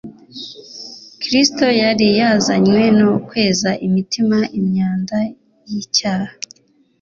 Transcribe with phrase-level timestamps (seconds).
[1.21, 5.17] Kristo yari yazanywe no kweza imitima imyanda
[5.69, 6.33] y'icyaha.